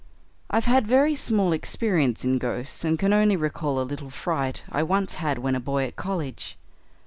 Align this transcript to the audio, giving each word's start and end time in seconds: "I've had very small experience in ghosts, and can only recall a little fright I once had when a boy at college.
"I've 0.49 0.65
had 0.65 0.87
very 0.87 1.13
small 1.15 1.51
experience 1.53 2.23
in 2.25 2.39
ghosts, 2.39 2.83
and 2.83 2.97
can 2.97 3.13
only 3.13 3.35
recall 3.35 3.79
a 3.79 3.83
little 3.85 4.09
fright 4.09 4.63
I 4.71 4.81
once 4.81 5.13
had 5.21 5.37
when 5.37 5.53
a 5.53 5.59
boy 5.59 5.83
at 5.85 5.95
college. 5.95 6.57